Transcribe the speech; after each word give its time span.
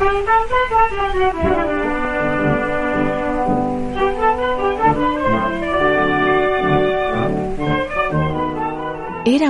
Era 0.00 0.12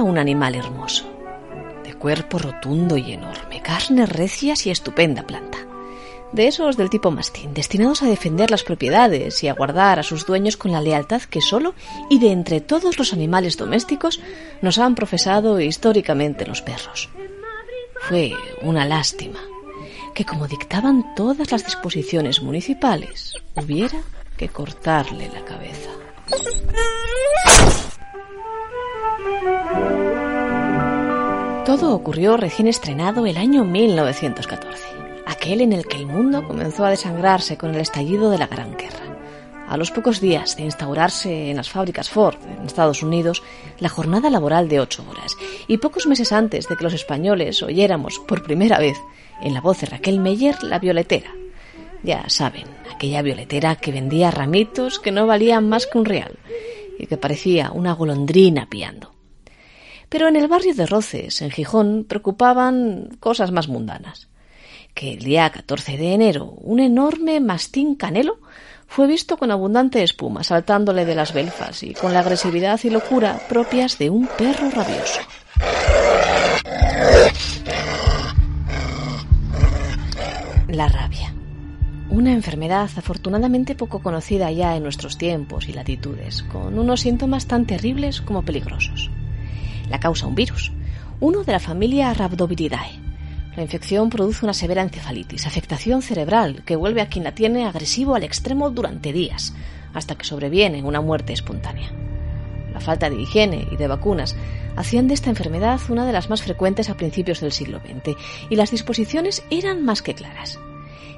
un 0.03 0.17
animal 0.17 0.55
hermoso, 0.55 1.05
de 1.85 1.93
cuerpo 1.95 2.39
rotundo 2.39 2.97
y 2.97 3.13
enorme, 3.13 3.61
carnes 3.61 4.09
recias 4.09 4.67
y 4.67 4.71
estupenda 4.71 5.27
planta. 5.27 5.59
De 6.33 6.47
esos 6.47 6.79
del 6.79 6.89
tipo 6.89 7.11
mastín, 7.11 7.53
destinados 7.53 8.03
a 8.03 8.07
defender 8.07 8.51
las 8.51 8.63
propiedades 8.63 9.45
y 9.45 9.49
a 9.49 9.55
guardar 9.55 9.99
a 9.99 10.03
sus 10.03 10.25
dueños 10.25 10.57
con 10.57 10.73
la 10.73 10.81
lealtad 10.81 11.21
que 11.23 11.43
solo 11.43 11.75
y 12.09 12.21
de 12.21 12.33
entre 12.33 12.63
todos 12.63 12.99
los 12.99 13.13
animales 13.13 13.59
domésticos 13.59 14.21
nos 14.63 14.79
han 14.79 14.95
profesado 14.95 15.61
históricamente 15.61 16.47
los 16.47 16.63
perros. 16.63 17.11
Fue 18.01 18.33
una 18.63 18.87
lástima 18.87 19.41
que, 20.19 20.25
como 20.25 20.49
dictaban 20.49 21.15
todas 21.15 21.53
las 21.53 21.65
disposiciones 21.65 22.43
municipales, 22.43 23.35
hubiera 23.55 24.01
que 24.37 24.49
cortarle 24.49 25.31
la 25.33 25.45
cabeza. 25.45 25.91
Todo 31.65 31.95
ocurrió 31.95 32.37
recién 32.37 32.67
estrenado 32.67 33.27
el 33.27 33.37
año 33.37 33.65
1914, 33.65 34.89
aquel 35.25 35.61
en 35.61 35.73
el 35.73 35.87
que 35.87 35.99
el 35.99 36.07
mundo 36.07 36.45
comenzó 36.49 36.85
a 36.85 36.91
desangrarse 36.91 37.57
con 37.57 37.73
el 37.77 37.81
estallido 37.81 38.29
de 38.31 38.39
la 38.39 38.49
Gran 38.49 38.77
Guerra. 38.77 38.99
A 39.69 39.77
los 39.77 39.93
pocos 39.93 40.21
días 40.21 40.57
de 40.57 40.65
instaurarse 40.65 41.51
en 41.51 41.59
las 41.59 41.71
fábricas 41.71 42.11
Ford 42.11 42.39
en 42.45 42.67
Estados 42.67 43.05
Unidos 43.05 43.45
la 43.79 43.89
jornada 43.89 44.31
laboral 44.31 44.69
de 44.69 44.81
ocho 44.81 45.05
horas 45.09 45.37
y 45.69 45.79
pocos 45.79 46.09
meses 46.09 46.33
antes 46.33 46.69
de 46.69 46.75
que 46.75 46.83
los 46.83 46.95
españoles 46.95 47.63
oyéramos 47.63 48.19
por 48.19 48.43
primera 48.43 48.81
vez 48.81 48.99
en 49.41 49.55
la 49.55 49.61
voz 49.61 49.81
de 49.81 49.87
Raquel 49.87 50.21
Meyer 50.21 50.63
la 50.63 50.79
violetera. 50.79 51.33
Ya 52.03 52.29
saben, 52.29 52.67
aquella 52.95 53.23
violetera 53.23 53.77
que 53.77 53.93
vendía 53.93 54.31
ramitos 54.31 54.99
que 54.99 55.13
no 55.13 55.27
valían 55.27 55.69
más 55.69 55.87
que 55.87 55.99
un 55.99 56.05
real 56.05 56.39
y 56.99 57.07
que 57.07 57.17
parecía 57.17 57.71
una 57.73 57.93
golondrina 57.93 58.69
piando. 58.69 59.13
Pero 60.09 60.29
en 60.29 60.37
el 60.37 60.49
barrio 60.49 60.75
de 60.75 60.87
Roces, 60.87 61.43
en 61.43 61.51
Gijón, 61.51 62.05
preocupaban 62.09 63.17
cosas 63.21 63.53
más 63.53 63.69
mundanas. 63.69 64.29
Que 64.95 65.13
el 65.13 65.21
día 65.21 65.51
14 65.51 65.97
de 65.97 66.15
enero 66.15 66.55
un 66.61 66.81
enorme 66.81 67.41
mastín 67.41 67.95
canelo 67.95 68.39
fue 68.87 69.07
visto 69.07 69.37
con 69.37 69.51
abundante 69.51 70.03
espuma 70.03 70.43
saltándole 70.43 71.05
de 71.05 71.15
las 71.15 71.35
belfas 71.35 71.83
y 71.83 71.93
con 71.93 72.15
la 72.15 72.21
agresividad 72.21 72.81
y 72.83 72.91
locura 72.91 73.39
propias 73.49 73.99
de 73.99 74.11
un 74.11 74.27
perro 74.27 74.71
rabioso. 74.71 75.21
La 80.79 80.87
rabia. 80.87 81.35
Una 82.09 82.33
enfermedad 82.33 82.89
afortunadamente 82.97 83.75
poco 83.75 83.99
conocida 83.99 84.49
ya 84.53 84.77
en 84.77 84.85
nuestros 84.85 85.19
tiempos 85.19 85.69
y 85.69 85.73
latitudes, 85.73 86.45
con 86.45 86.79
unos 86.79 87.01
síntomas 87.01 87.47
tan 87.49 87.67
terribles 87.67 88.21
como 88.21 88.45
peligrosos. 88.45 89.11
La 89.91 89.99
causa 89.99 90.29
un 90.29 90.37
virus, 90.37 90.71
uno 91.19 91.43
de 91.43 91.51
la 91.51 91.59
familia 91.59 92.15
Rhabdoviridae. 92.15 92.93
La 93.57 93.63
infección 93.65 94.09
produce 94.09 94.47
una 94.47 94.55
severa 94.55 94.83
encefalitis, 94.83 95.49
afectación 95.49 96.01
cerebral 96.01 96.63
que 96.65 96.77
vuelve 96.77 97.01
a 97.01 97.09
quien 97.09 97.25
la 97.25 97.35
tiene 97.35 97.67
agresivo 97.67 98.15
al 98.15 98.23
extremo 98.23 98.71
durante 98.71 99.13
días, 99.13 99.55
hasta 99.95 100.15
que 100.15 100.27
sobreviene 100.27 100.85
una 100.85 101.01
muerte 101.01 101.33
espontánea. 101.33 101.91
La 102.73 102.79
falta 102.79 103.11
de 103.11 103.21
higiene 103.21 103.67
y 103.73 103.77
de 103.77 103.89
vacunas 103.89 104.37
hacían 104.79 105.09
de 105.09 105.15
esta 105.15 105.31
enfermedad 105.31 105.81
una 105.89 106.07
de 106.07 106.13
las 106.13 106.31
más 106.31 106.43
frecuentes 106.43 106.89
a 106.89 106.97
principios 106.97 107.41
del 107.41 107.53
siglo 107.53 107.81
XX, 107.81 108.17
y 108.49 108.57
las 108.57 108.71
disposiciones 108.71 109.43
eran 109.51 109.85
más 109.85 110.03
que 110.03 110.15
claras 110.15 110.59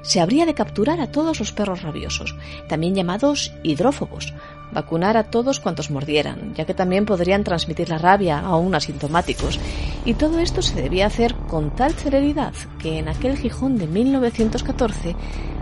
se 0.01 0.19
habría 0.19 0.45
de 0.45 0.53
capturar 0.53 0.99
a 0.99 1.11
todos 1.11 1.39
los 1.39 1.51
perros 1.51 1.81
rabiosos, 1.83 2.35
también 2.67 2.95
llamados 2.95 3.53
hidrófobos, 3.63 4.33
vacunar 4.71 5.17
a 5.17 5.25
todos 5.25 5.59
cuantos 5.59 5.91
mordieran, 5.91 6.53
ya 6.55 6.65
que 6.65 6.73
también 6.73 7.05
podrían 7.05 7.43
transmitir 7.43 7.89
la 7.89 7.97
rabia 7.97 8.39
aún 8.39 8.73
asintomáticos, 8.73 9.59
y 10.05 10.15
todo 10.15 10.39
esto 10.39 10.61
se 10.61 10.81
debía 10.81 11.05
hacer 11.05 11.35
con 11.47 11.75
tal 11.75 11.93
celeridad 11.93 12.53
que 12.79 12.99
en 12.99 13.09
aquel 13.09 13.37
Gijón 13.37 13.77
de 13.77 13.87
1914 13.87 15.15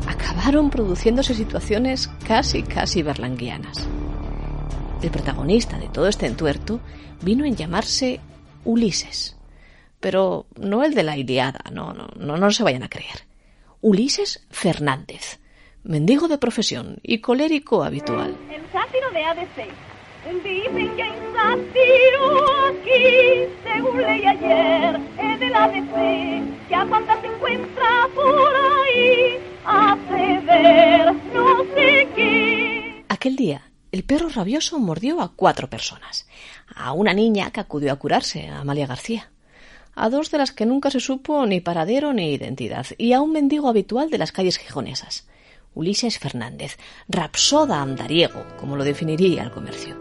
acabaron 0.07 0.69
produciéndose 0.69 1.34
situaciones 1.34 2.09
casi 2.25 2.63
casi 2.63 3.03
berlanguianas. 3.03 3.88
El 5.01 5.11
protagonista 5.11 5.77
de 5.77 5.87
todo 5.87 6.07
este 6.07 6.25
entuerto 6.25 6.81
vino 7.21 7.45
en 7.45 7.55
llamarse 7.55 8.19
Ulises, 8.65 9.37
pero 9.99 10.45
no 10.57 10.83
el 10.83 10.93
de 10.93 11.03
la 11.03 11.17
Iliada, 11.17 11.61
no, 11.71 11.93
no, 11.93 12.09
no, 12.17 12.35
no 12.37 12.51
se 12.51 12.63
vayan 12.63 12.83
a 12.83 12.89
creer. 12.89 13.23
Ulises 13.81 14.45
Fernández, 14.49 15.39
mendigo 15.83 16.27
de 16.27 16.37
profesión 16.37 16.97
y 17.01 17.19
colérico 17.19 17.83
habitual. 17.83 18.35
El 18.51 18.61
sátiro 18.73 19.09
de 19.11 19.23
ADC. 19.23 19.69
Dicen 20.43 20.95
que 20.97 21.01
hay 21.01 21.13
sátiro 21.33 22.45
aquí, 22.67 23.47
según 23.63 24.01
leí 24.01 24.25
ayer 24.25 24.99
en 25.17 25.43
el 25.43 25.55
ADC, 25.55 26.67
que 26.67 26.75
a 26.75 26.85
cuántas 26.85 27.21
se 27.21 27.27
encuentra 27.27 28.09
por 28.13 28.53
ahí, 28.53 29.39
hace 29.66 30.39
ver 30.45 31.13
no 31.33 31.63
sé 31.73 32.07
qué. 32.16 33.05
Aquel 33.07 33.37
día, 33.37 33.61
el 33.91 34.03
perro 34.03 34.29
rabioso 34.29 34.79
mordió 34.79 35.22
a 35.22 35.33
cuatro 35.35 35.69
personas. 35.69 36.27
A 36.75 36.94
una 36.94 37.13
niña 37.13 37.51
que 37.51 37.59
acudió 37.59 37.91
a 37.91 37.97
curarse, 37.97 38.47
a 38.47 38.59
Amalia 38.59 38.88
García 38.88 39.29
a 40.00 40.09
dos 40.09 40.31
de 40.31 40.38
las 40.38 40.53
que 40.53 40.66
nunca 40.66 40.89
se 40.89 41.01
supo 41.01 41.45
ni 41.45 41.59
paradero 41.59 42.13
ni 42.13 42.33
identidad, 42.33 42.85
y 42.97 43.11
a 43.11 43.19
un 43.19 43.33
mendigo 43.33 43.67
habitual 43.67 44.09
de 44.09 44.17
las 44.17 44.31
calles 44.31 44.57
gijonesas, 44.57 45.28
Ulises 45.75 46.19
Fernández, 46.19 46.78
rapsoda 47.09 47.81
andariego, 47.81 48.45
como 48.57 48.78
lo 48.78 48.85
definiría 48.85 49.44
el 49.44 49.51
comercio. 49.51 49.97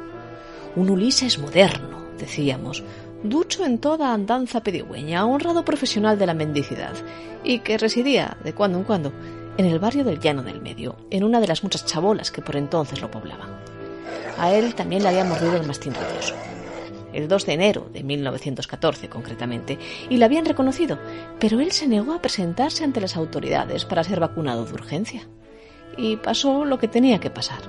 Un 0.77 0.91
Ulises 0.91 1.39
moderno, 1.39 2.05
decíamos, 2.17 2.85
ducho 3.25 3.65
en 3.65 3.79
toda 3.79 4.15
andanza 4.15 4.63
pedigüeña, 4.63 5.27
honrado 5.27 5.65
profesional 5.65 6.17
de 6.17 6.27
la 6.27 6.35
mendicidad, 6.35 6.95
y 7.43 7.59
que 7.61 7.77
residía, 7.77 8.37
de 8.45 8.55
cuando 8.55 8.79
en 8.79 8.85
cuando, 8.85 9.13
en 9.57 9.67
el 9.67 9.81
barrio 9.81 10.05
del 10.05 10.21
Llano 10.21 10.45
del 10.45 10.61
Medio, 10.61 10.97
en 11.11 11.25
una 11.25 11.41
de 11.41 11.49
las 11.49 11.65
muchas 11.65 11.85
chabolas 11.85 12.31
que 12.31 12.43
por 12.43 12.55
entonces 12.55 13.01
lo 13.01 13.11
poblaban. 13.11 13.78
A 14.39 14.53
él 14.53 14.75
también 14.75 15.03
le 15.03 15.09
había 15.09 15.25
mordido 15.25 15.57
el 15.57 15.67
mastín 15.67 15.95
rabioso 15.95 16.35
el 17.13 17.29
2 17.29 17.47
de 17.47 17.53
enero 17.53 17.89
de 17.93 18.03
1914 18.03 19.09
concretamente, 19.09 19.79
y 20.09 20.17
lo 20.19 20.25
habían 20.25 20.45
reconocido, 20.45 20.99
pero 21.39 21.61
él 21.61 21.73
se 21.73 21.89
negó 21.89 22.13
a 22.13 22.23
presentarse 22.23 22.85
ante 22.85 23.01
las 23.01 23.17
autoridades 23.17 23.85
para 23.85 24.05
ser 24.05 24.21
vacunado 24.21 24.65
de 24.65 24.75
urgencia. 24.75 25.29
Y 25.97 26.17
pasó 26.17 26.65
lo 26.65 26.79
que 26.79 26.89
tenía 26.89 27.19
que 27.19 27.31
pasar, 27.31 27.61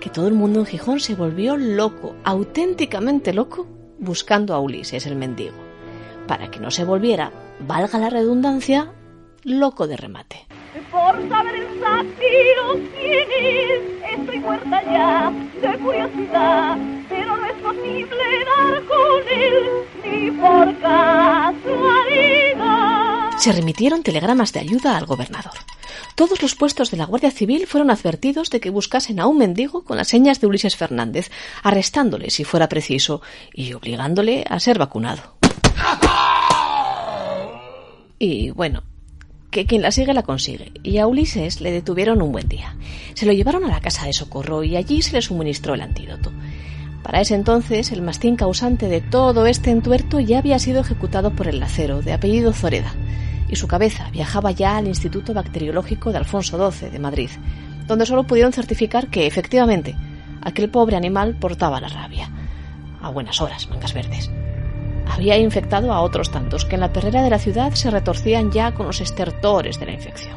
que 0.00 0.10
todo 0.10 0.28
el 0.28 0.34
mundo 0.34 0.60
en 0.60 0.66
Gijón 0.66 1.00
se 1.00 1.14
volvió 1.14 1.56
loco, 1.56 2.14
auténticamente 2.24 3.32
loco, 3.32 3.66
buscando 3.98 4.54
a 4.54 4.60
Ulises 4.60 5.06
el 5.06 5.16
mendigo, 5.16 5.56
para 6.26 6.50
que 6.50 6.60
no 6.60 6.70
se 6.70 6.84
volviera, 6.84 7.32
valga 7.66 7.98
la 7.98 8.10
redundancia, 8.10 8.92
loco 9.42 9.86
de 9.88 9.96
remate. 9.96 10.46
Ya 14.90 15.32
de 15.60 15.68
pero 17.08 17.36
no 17.36 17.46
es 17.46 17.54
posible 17.62 18.44
dar 18.44 18.84
con 18.84 19.22
él 19.30 19.54
ni 20.04 20.30
por. 20.32 20.68
Se 23.38 23.52
remitieron 23.52 24.02
telegramas 24.02 24.52
de 24.52 24.60
ayuda 24.60 24.96
al 24.96 25.06
gobernador. 25.06 25.52
Todos 26.16 26.42
los 26.42 26.56
puestos 26.56 26.90
de 26.90 26.96
la 26.96 27.06
Guardia 27.06 27.30
Civil 27.30 27.66
fueron 27.66 27.90
advertidos 27.90 28.50
de 28.50 28.58
que 28.58 28.70
buscasen 28.70 29.20
a 29.20 29.28
un 29.28 29.38
mendigo 29.38 29.84
con 29.84 29.96
las 29.96 30.08
señas 30.08 30.40
de 30.40 30.48
Ulises 30.48 30.76
Fernández, 30.76 31.30
arrestándole 31.62 32.30
si 32.30 32.42
fuera 32.42 32.68
preciso 32.68 33.22
y 33.52 33.72
obligándole 33.74 34.44
a 34.48 34.58
ser 34.58 34.78
vacunado. 34.78 35.38
Y 38.18 38.50
bueno, 38.50 38.82
que 39.50 39.66
quien 39.66 39.82
la 39.82 39.90
sigue 39.90 40.12
la 40.12 40.22
consigue, 40.22 40.72
y 40.82 40.98
a 40.98 41.06
Ulises 41.06 41.60
le 41.60 41.70
detuvieron 41.70 42.20
un 42.20 42.32
buen 42.32 42.48
día. 42.48 42.76
Se 43.14 43.26
lo 43.26 43.32
llevaron 43.32 43.64
a 43.64 43.68
la 43.68 43.80
casa 43.80 44.06
de 44.06 44.12
socorro 44.12 44.62
y 44.62 44.76
allí 44.76 45.02
se 45.02 45.12
le 45.12 45.22
suministró 45.22 45.74
el 45.74 45.80
antídoto. 45.80 46.32
Para 47.02 47.20
ese 47.20 47.34
entonces, 47.34 47.90
el 47.90 48.02
mastín 48.02 48.36
causante 48.36 48.88
de 48.88 49.00
todo 49.00 49.46
este 49.46 49.70
entuerto 49.70 50.20
ya 50.20 50.38
había 50.38 50.58
sido 50.58 50.80
ejecutado 50.80 51.30
por 51.34 51.48
el 51.48 51.60
lacero, 51.60 52.02
de 52.02 52.12
apellido 52.12 52.52
Zoreda, 52.52 52.94
y 53.48 53.56
su 53.56 53.66
cabeza 53.66 54.10
viajaba 54.10 54.50
ya 54.50 54.76
al 54.76 54.88
Instituto 54.88 55.32
Bacteriológico 55.32 56.12
de 56.12 56.18
Alfonso 56.18 56.70
XII 56.70 56.90
de 56.90 56.98
Madrid, 56.98 57.30
donde 57.86 58.04
solo 58.04 58.24
pudieron 58.24 58.52
certificar 58.52 59.08
que, 59.08 59.26
efectivamente, 59.26 59.96
aquel 60.42 60.68
pobre 60.68 60.96
animal 60.96 61.36
portaba 61.36 61.80
la 61.80 61.88
rabia. 61.88 62.30
A 63.00 63.08
buenas 63.08 63.40
horas, 63.40 63.70
mangas 63.70 63.94
verdes 63.94 64.30
había 65.08 65.38
infectado 65.38 65.92
a 65.92 66.00
otros 66.00 66.30
tantos 66.30 66.64
que 66.64 66.74
en 66.74 66.80
la 66.80 66.92
perrera 66.92 67.22
de 67.22 67.30
la 67.30 67.38
ciudad 67.38 67.72
se 67.72 67.90
retorcían 67.90 68.50
ya 68.50 68.72
con 68.72 68.86
los 68.86 69.00
estertores 69.00 69.78
de 69.80 69.86
la 69.86 69.92
infección. 69.92 70.36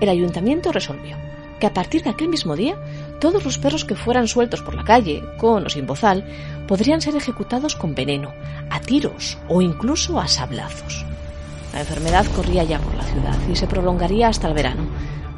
El 0.00 0.08
ayuntamiento 0.08 0.72
resolvió 0.72 1.16
que 1.60 1.66
a 1.66 1.74
partir 1.74 2.02
de 2.02 2.10
aquel 2.10 2.28
mismo 2.28 2.54
día 2.54 2.76
todos 3.20 3.44
los 3.44 3.58
perros 3.58 3.84
que 3.84 3.94
fueran 3.94 4.28
sueltos 4.28 4.62
por 4.62 4.74
la 4.74 4.84
calle, 4.84 5.22
con 5.38 5.64
o 5.64 5.68
sin 5.70 5.86
bozal, 5.86 6.24
podrían 6.66 7.00
ser 7.00 7.16
ejecutados 7.16 7.76
con 7.76 7.94
veneno, 7.94 8.32
a 8.70 8.80
tiros 8.80 9.38
o 9.48 9.62
incluso 9.62 10.20
a 10.20 10.28
sablazos. 10.28 11.06
La 11.72 11.80
enfermedad 11.80 12.26
corría 12.34 12.64
ya 12.64 12.78
por 12.78 12.94
la 12.94 13.04
ciudad 13.04 13.36
y 13.50 13.56
se 13.56 13.66
prolongaría 13.66 14.28
hasta 14.28 14.48
el 14.48 14.54
verano, 14.54 14.84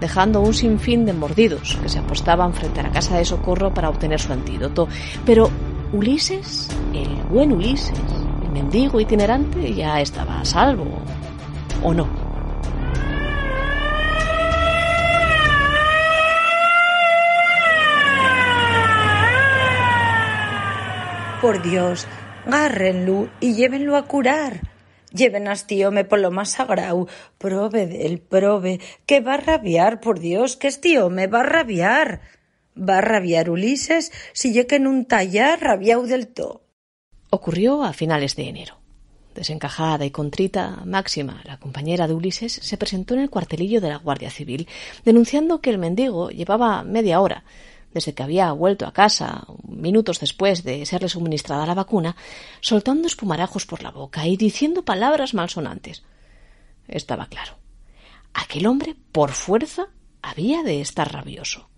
dejando 0.00 0.40
un 0.40 0.54
sinfín 0.54 1.04
de 1.04 1.12
mordidos 1.12 1.78
que 1.82 1.88
se 1.88 1.98
apostaban 1.98 2.52
frente 2.52 2.80
a 2.80 2.84
la 2.84 2.92
casa 2.92 3.16
de 3.16 3.24
socorro 3.24 3.74
para 3.74 3.88
obtener 3.88 4.20
su 4.20 4.32
antídoto. 4.32 4.88
Pero 5.24 5.50
Ulises, 5.92 6.68
el 6.94 7.08
buen 7.30 7.52
Ulises, 7.52 7.98
mendigo 8.58 8.98
itinerante, 8.98 9.72
ya 9.72 10.00
estaba 10.00 10.40
a 10.40 10.44
salvo. 10.44 10.86
¿O 11.84 11.94
no? 11.94 12.08
Por 21.40 21.62
Dios, 21.62 22.08
gárrenlo 22.46 23.30
y 23.38 23.54
llévenlo 23.54 23.96
a 23.96 24.06
curar. 24.06 24.60
Lleven 25.12 25.46
a 25.46 25.54
me 25.92 26.04
por 26.04 26.18
lo 26.18 26.32
más 26.32 26.50
sagrado. 26.50 27.06
Prove 27.38 27.86
del 27.86 28.18
prove, 28.18 28.80
que 29.06 29.20
va 29.20 29.34
a 29.34 29.36
rabiar, 29.36 30.00
por 30.00 30.18
Dios, 30.18 30.56
que 30.56 30.68
me 31.10 31.28
va 31.28 31.40
a 31.40 31.44
rabiar. 31.44 32.20
Va 32.76 32.98
a 32.98 33.00
rabiar 33.02 33.50
Ulises 33.50 34.10
si 34.32 34.52
lle 34.52 34.66
que 34.66 34.76
un 34.76 35.06
tallar 35.06 35.60
rabiau 35.60 36.02
del 36.06 36.26
todo. 36.26 36.67
Ocurrió 37.30 37.82
a 37.84 37.92
finales 37.92 38.36
de 38.36 38.48
enero. 38.48 38.78
Desencajada 39.34 40.04
y 40.04 40.10
contrita, 40.10 40.82
Máxima, 40.84 41.42
la 41.44 41.58
compañera 41.58 42.08
de 42.08 42.14
Ulises, 42.14 42.52
se 42.52 42.76
presentó 42.76 43.14
en 43.14 43.20
el 43.20 43.30
cuartelillo 43.30 43.80
de 43.80 43.90
la 43.90 43.98
Guardia 43.98 44.30
Civil, 44.30 44.66
denunciando 45.04 45.60
que 45.60 45.70
el 45.70 45.78
mendigo 45.78 46.30
llevaba 46.30 46.82
media 46.82 47.20
hora 47.20 47.44
desde 47.92 48.14
que 48.14 48.22
había 48.22 48.52
vuelto 48.52 48.86
a 48.86 48.92
casa, 48.92 49.46
minutos 49.66 50.20
después 50.20 50.62
de 50.62 50.84
serle 50.86 51.08
suministrada 51.08 51.66
la 51.66 51.74
vacuna, 51.74 52.16
soltando 52.60 53.06
espumarajos 53.06 53.66
por 53.66 53.82
la 53.82 53.90
boca 53.90 54.26
y 54.26 54.36
diciendo 54.36 54.84
palabras 54.84 55.34
malsonantes. 55.34 56.02
Estaba 56.86 57.26
claro. 57.26 57.54
Aquel 58.34 58.66
hombre, 58.66 58.94
por 59.12 59.32
fuerza, 59.32 59.88
había 60.22 60.62
de 60.62 60.80
estar 60.80 61.12
rabioso. 61.12 61.68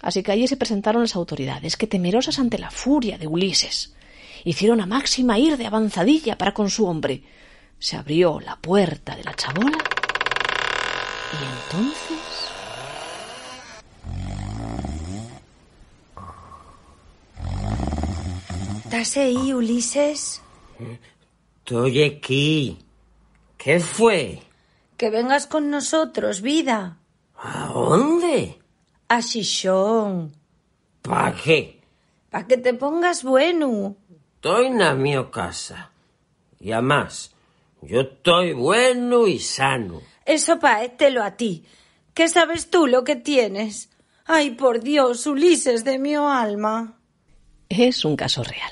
Así 0.00 0.22
que 0.22 0.32
allí 0.32 0.48
se 0.48 0.56
presentaron 0.56 1.02
las 1.02 1.16
autoridades, 1.16 1.76
que 1.76 1.86
temerosas 1.86 2.38
ante 2.38 2.58
la 2.58 2.70
furia 2.70 3.16
de 3.18 3.26
Ulises, 3.26 3.94
hicieron 4.44 4.80
a 4.80 4.86
Máxima 4.86 5.38
ir 5.38 5.56
de 5.56 5.66
avanzadilla 5.66 6.38
para 6.38 6.54
con 6.54 6.70
su 6.70 6.86
hombre. 6.86 7.22
Se 7.78 7.96
abrió 7.96 8.40
la 8.40 8.56
puerta 8.56 9.16
de 9.16 9.24
la 9.24 9.34
chabola 9.34 9.78
y 11.32 11.72
entonces 11.76 12.44
¿Estás 18.84 19.16
ahí, 19.16 19.52
Ulises? 19.52 20.40
Estoy 21.58 22.04
aquí. 22.04 22.78
¿Qué 23.56 23.80
fue? 23.80 24.40
Que 24.96 25.10
vengas 25.10 25.48
con 25.48 25.68
nosotros, 25.68 26.42
vida. 26.42 26.98
¿A 27.36 27.70
dónde? 27.74 28.56
A 29.08 29.20
Xixón. 29.20 30.32
¿Para 31.02 31.34
qué? 31.34 31.80
Para 32.30 32.46
que 32.46 32.56
te 32.56 32.72
pongas 32.74 33.24
bueno. 33.24 33.96
Estoy 34.44 34.66
en 34.66 35.00
mi 35.00 35.14
casa. 35.30 35.90
Y 36.60 36.72
además, 36.72 37.32
yo 37.80 38.02
estoy 38.02 38.52
bueno 38.52 39.26
y 39.26 39.38
sano. 39.38 40.02
Eso 40.26 40.58
paételo 40.58 41.22
a 41.22 41.30
ti. 41.34 41.64
¿Qué 42.12 42.28
sabes 42.28 42.68
tú 42.68 42.86
lo 42.86 43.04
que 43.04 43.16
tienes? 43.16 43.88
Ay, 44.26 44.50
por 44.50 44.82
Dios, 44.82 45.26
Ulises 45.26 45.82
de 45.82 45.98
mi 45.98 46.14
alma. 46.14 46.98
Es 47.70 48.04
un 48.04 48.16
caso 48.16 48.44
real. 48.44 48.70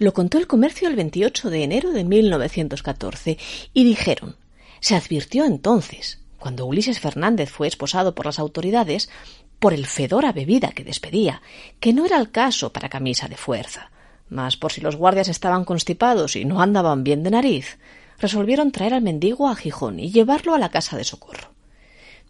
Lo 0.00 0.12
contó 0.12 0.36
el 0.36 0.48
comercio 0.48 0.88
el 0.88 0.96
28 0.96 1.48
de 1.48 1.62
enero 1.62 1.92
de 1.92 2.02
1914 2.02 3.38
y 3.72 3.84
dijeron, 3.84 4.34
se 4.80 4.96
advirtió 4.96 5.44
entonces, 5.44 6.24
cuando 6.40 6.66
Ulises 6.66 6.98
Fernández 6.98 7.52
fue 7.52 7.68
esposado 7.68 8.16
por 8.16 8.26
las 8.26 8.40
autoridades, 8.40 9.08
por 9.60 9.74
el 9.74 9.86
fedor 9.86 10.26
a 10.26 10.32
bebida 10.32 10.72
que 10.72 10.82
despedía, 10.82 11.40
que 11.78 11.92
no 11.92 12.04
era 12.04 12.18
el 12.18 12.32
caso 12.32 12.72
para 12.72 12.88
camisa 12.88 13.28
de 13.28 13.36
fuerza. 13.36 13.92
Mas 14.30 14.56
por 14.56 14.72
si 14.72 14.80
los 14.80 14.96
guardias 14.96 15.28
estaban 15.28 15.64
constipados 15.64 16.36
y 16.36 16.44
no 16.44 16.60
andaban 16.60 17.04
bien 17.04 17.22
de 17.22 17.30
nariz, 17.30 17.78
resolvieron 18.18 18.72
traer 18.72 18.94
al 18.94 19.02
mendigo 19.02 19.48
a 19.48 19.56
Gijón 19.56 20.00
y 20.00 20.10
llevarlo 20.10 20.54
a 20.54 20.58
la 20.58 20.70
casa 20.70 20.96
de 20.96 21.04
socorro. 21.04 21.50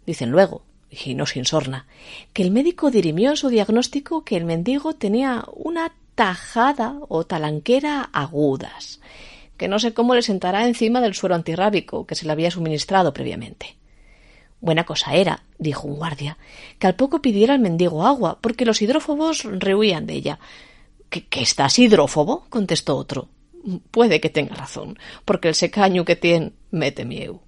Dicen 0.05 0.31
luego, 0.31 0.63
y 0.89 1.13
no 1.13 1.25
sin 1.25 1.45
sorna, 1.45 1.85
que 2.33 2.41
el 2.41 2.51
médico 2.51 2.89
dirimió 2.91 3.31
en 3.31 3.37
su 3.37 3.49
diagnóstico 3.49 4.23
que 4.23 4.37
el 4.37 4.45
mendigo 4.45 4.93
tenía 4.93 5.45
una 5.53 5.91
tajada 6.15 6.97
o 7.07 7.25
talanquera 7.25 8.09
agudas, 8.11 8.99
que 9.57 9.67
no 9.67 9.79
sé 9.79 9.93
cómo 9.93 10.15
le 10.15 10.21
sentará 10.21 10.67
encima 10.67 11.01
del 11.01 11.13
suero 11.13 11.35
antirrábico 11.35 12.05
que 12.05 12.15
se 12.15 12.25
le 12.25 12.31
había 12.31 12.51
suministrado 12.51 13.13
previamente. 13.13 13.77
Buena 14.61 14.85
cosa 14.85 15.13
era, 15.13 15.43
dijo 15.57 15.87
un 15.87 15.95
guardia, 15.95 16.37
que 16.79 16.87
al 16.87 16.95
poco 16.95 17.21
pidiera 17.21 17.53
al 17.53 17.61
mendigo 17.61 18.05
agua, 18.05 18.39
porque 18.41 18.65
los 18.65 18.81
hidrófobos 18.81 19.43
rehuían 19.43 20.05
de 20.05 20.15
ella. 20.15 20.39
¿Que, 21.09 21.25
estás 21.41 21.79
hidrófobo? 21.79 22.45
contestó 22.49 22.95
otro. 22.97 23.29
Puede 23.91 24.21
que 24.21 24.29
tenga 24.29 24.55
razón, 24.55 24.97
porque 25.25 25.49
el 25.49 25.55
secaño 25.55 26.05
que 26.05 26.15
tiene 26.15 26.53
mete 26.71 27.03
mieu. 27.03 27.41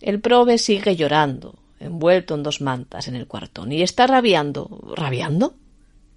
El 0.00 0.20
probe 0.20 0.58
sigue 0.58 0.94
llorando, 0.94 1.58
envuelto 1.80 2.34
en 2.34 2.42
dos 2.42 2.60
mantas 2.60 3.08
en 3.08 3.16
el 3.16 3.26
cuartón, 3.26 3.72
y 3.72 3.82
está 3.82 4.06
rabiando. 4.06 4.92
¿Rabiando? 4.94 5.54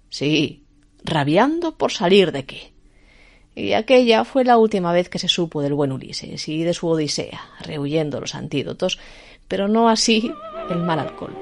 Sí, 0.08 0.64
rabiando 1.04 1.76
por 1.76 1.90
salir 1.90 2.30
de 2.32 2.44
qué. 2.44 2.72
Y 3.54 3.72
aquella 3.72 4.24
fue 4.24 4.44
la 4.44 4.56
última 4.56 4.92
vez 4.92 5.08
que 5.08 5.18
se 5.18 5.28
supo 5.28 5.60
del 5.60 5.74
buen 5.74 5.92
Ulises 5.92 6.48
y 6.48 6.62
de 6.62 6.72
su 6.72 6.88
odisea, 6.88 7.40
rehuyendo 7.60 8.20
los 8.20 8.34
antídotos, 8.34 8.98
pero 9.48 9.68
no 9.68 9.88
así 9.88 10.32
el 10.70 10.78
mal 10.78 11.00
alcohol. 11.00 11.36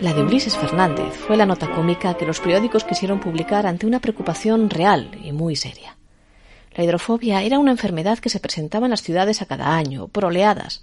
La 0.00 0.14
de 0.14 0.22
Ulises 0.22 0.56
Fernández 0.56 1.14
fue 1.14 1.36
la 1.36 1.44
nota 1.44 1.70
cómica 1.70 2.14
que 2.14 2.24
los 2.24 2.40
periódicos 2.40 2.84
quisieron 2.84 3.20
publicar 3.20 3.66
ante 3.66 3.84
una 3.84 4.00
preocupación 4.00 4.70
real 4.70 5.10
y 5.22 5.32
muy 5.32 5.56
seria. 5.56 5.98
La 6.74 6.84
hidrofobia 6.84 7.42
era 7.42 7.58
una 7.58 7.72
enfermedad 7.72 8.18
que 8.18 8.30
se 8.30 8.40
presentaba 8.40 8.86
en 8.86 8.92
las 8.92 9.02
ciudades 9.02 9.42
a 9.42 9.46
cada 9.46 9.76
año, 9.76 10.08
por 10.08 10.24
oleadas, 10.24 10.82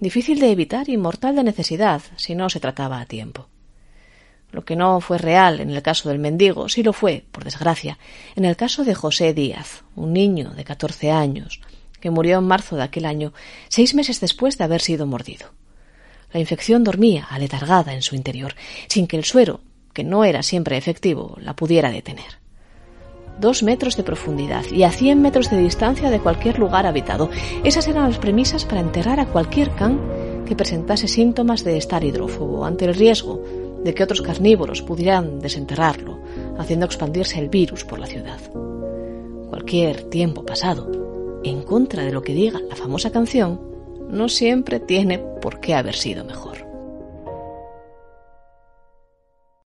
difícil 0.00 0.38
de 0.38 0.50
evitar 0.50 0.90
y 0.90 0.98
mortal 0.98 1.36
de 1.36 1.44
necesidad 1.44 2.02
si 2.16 2.34
no 2.34 2.50
se 2.50 2.60
trataba 2.60 3.00
a 3.00 3.06
tiempo. 3.06 3.48
Lo 4.52 4.66
que 4.66 4.76
no 4.76 5.00
fue 5.00 5.16
real 5.16 5.60
en 5.60 5.70
el 5.70 5.80
caso 5.80 6.10
del 6.10 6.18
mendigo 6.18 6.68
sí 6.68 6.82
lo 6.82 6.92
fue, 6.92 7.24
por 7.32 7.44
desgracia, 7.44 7.98
en 8.36 8.44
el 8.44 8.56
caso 8.56 8.84
de 8.84 8.94
José 8.94 9.32
Díaz, 9.32 9.82
un 9.96 10.12
niño 10.12 10.50
de 10.50 10.64
catorce 10.64 11.10
años, 11.10 11.62
que 12.02 12.10
murió 12.10 12.36
en 12.36 12.44
marzo 12.44 12.76
de 12.76 12.82
aquel 12.82 13.06
año, 13.06 13.32
seis 13.70 13.94
meses 13.94 14.20
después 14.20 14.58
de 14.58 14.64
haber 14.64 14.82
sido 14.82 15.06
mordido. 15.06 15.57
La 16.32 16.40
infección 16.40 16.84
dormía 16.84 17.26
aletargada 17.30 17.94
en 17.94 18.02
su 18.02 18.14
interior, 18.14 18.54
sin 18.88 19.06
que 19.06 19.16
el 19.16 19.24
suero, 19.24 19.60
que 19.92 20.04
no 20.04 20.24
era 20.24 20.42
siempre 20.42 20.76
efectivo, 20.76 21.36
la 21.40 21.56
pudiera 21.56 21.90
detener 21.90 22.38
dos 23.40 23.62
metros 23.62 23.96
de 23.96 24.02
profundidad 24.02 24.64
y 24.70 24.82
a 24.82 24.90
100 24.90 25.20
metros 25.20 25.50
de 25.50 25.58
distancia 25.58 26.10
de 26.10 26.20
cualquier 26.20 26.58
lugar 26.58 26.86
habitado. 26.86 27.30
Esas 27.64 27.86
eran 27.88 28.08
las 28.08 28.18
premisas 28.18 28.64
para 28.64 28.80
enterrar 28.80 29.20
a 29.20 29.26
cualquier 29.26 29.70
can 29.74 30.44
que 30.46 30.56
presentase 30.56 31.08
síntomas 31.08 31.62
de 31.64 31.76
estar 31.76 32.02
hidrófobo, 32.04 32.64
ante 32.64 32.86
el 32.86 32.94
riesgo 32.94 33.42
de 33.84 33.94
que 33.94 34.02
otros 34.02 34.22
carnívoros 34.22 34.82
pudieran 34.82 35.40
desenterrarlo, 35.40 36.18
haciendo 36.58 36.86
expandirse 36.86 37.38
el 37.38 37.48
virus 37.48 37.84
por 37.84 37.98
la 37.98 38.06
ciudad. 38.06 38.40
Cualquier 39.50 40.04
tiempo 40.04 40.44
pasado, 40.44 41.40
en 41.44 41.62
contra 41.62 42.04
de 42.04 42.12
lo 42.12 42.22
que 42.22 42.34
diga 42.34 42.60
la 42.68 42.76
famosa 42.76 43.12
canción, 43.12 43.67
no 44.08 44.28
siempre 44.28 44.80
tiene 44.80 45.18
por 45.18 45.60
qué 45.60 45.74
haber 45.74 45.94
sido 45.94 46.24
mejor. 46.24 46.67